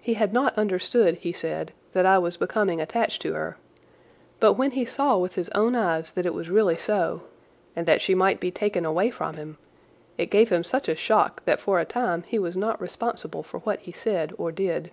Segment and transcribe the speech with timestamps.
[0.00, 3.58] He had not understood, he said, that I was becoming attached to her,
[4.40, 7.24] but when he saw with his own eyes that it was really so,
[7.76, 9.58] and that she might be taken away from him,
[10.16, 13.58] it gave him such a shock that for a time he was not responsible for
[13.60, 14.90] what he said or did.